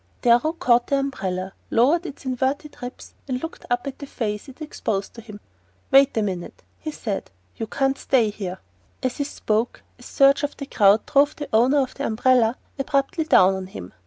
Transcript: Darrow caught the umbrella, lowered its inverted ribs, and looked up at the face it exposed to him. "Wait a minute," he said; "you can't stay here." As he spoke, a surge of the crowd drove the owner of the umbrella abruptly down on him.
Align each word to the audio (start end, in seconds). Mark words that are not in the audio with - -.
Darrow 0.23 0.53
caught 0.53 0.87
the 0.87 0.97
umbrella, 0.97 1.53
lowered 1.69 2.07
its 2.07 2.25
inverted 2.25 2.75
ribs, 2.81 3.13
and 3.27 3.39
looked 3.39 3.65
up 3.69 3.85
at 3.85 3.99
the 3.99 4.07
face 4.07 4.49
it 4.49 4.59
exposed 4.59 5.13
to 5.13 5.21
him. 5.21 5.39
"Wait 5.91 6.17
a 6.17 6.23
minute," 6.23 6.63
he 6.79 6.89
said; 6.89 7.29
"you 7.55 7.67
can't 7.67 7.99
stay 7.99 8.31
here." 8.31 8.57
As 9.03 9.17
he 9.17 9.23
spoke, 9.23 9.83
a 9.99 10.01
surge 10.01 10.41
of 10.41 10.57
the 10.57 10.65
crowd 10.65 11.05
drove 11.05 11.35
the 11.35 11.47
owner 11.53 11.77
of 11.83 11.93
the 11.93 12.07
umbrella 12.07 12.57
abruptly 12.79 13.25
down 13.25 13.53
on 13.53 13.67
him. 13.67 13.93